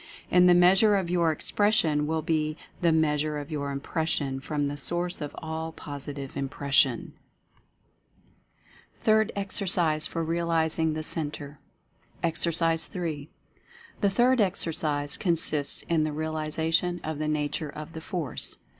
In 0.31 0.47
the 0.47 0.55
measure 0.55 0.95
of 0.95 1.11
your 1.11 1.31
Expression 1.31 2.07
will 2.07 2.23
be 2.23 2.57
the 2.81 2.91
meas 2.91 3.21
ure 3.21 3.37
of 3.37 3.51
your 3.51 3.69
Impression 3.69 4.39
from 4.39 4.67
the 4.67 4.75
Source 4.75 5.21
of 5.21 5.35
All 5.37 5.71
Posi 5.71 6.15
tive 6.15 6.35
Impression. 6.35 7.13
184 9.05 9.13
Mental 9.13 9.27
Fascination 9.27 9.29
THIRD 9.29 9.31
EXERCISE 9.83 10.07
FOR 10.07 10.23
REALIZING 10.23 10.93
THE 10.93 11.03
CENTRE. 11.03 11.59
Exercise 12.23 12.89
III. 12.95 13.29
The 14.01 14.09
third 14.09 14.41
exercise 14.41 15.17
consists 15.17 15.83
in 15.83 16.03
the 16.03 16.11
realization 16.11 16.99
of 17.03 17.19
the 17.19 17.27
Nature 17.27 17.69
of 17.69 17.93
the 17.93 18.01
Force. 18.01 18.57